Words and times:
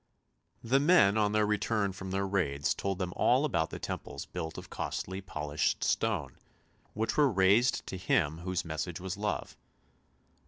The 0.63 0.79
men 0.79 1.15
on 1.15 1.31
their 1.31 1.45
return 1.45 1.91
from 1.93 2.09
their 2.09 2.25
raids 2.25 2.73
told 2.73 2.97
them 2.97 3.13
all 3.15 3.45
about 3.45 3.69
the 3.69 3.77
temples 3.77 4.25
built 4.25 4.57
of 4.57 4.71
costly 4.71 5.21
polished 5.21 5.83
stone, 5.83 6.37
which 6.95 7.17
were 7.17 7.29
raised 7.31 7.85
to 7.85 7.97
Him 7.97 8.39
whose 8.39 8.65
message 8.65 8.99
was 8.99 9.15
Love. 9.15 9.55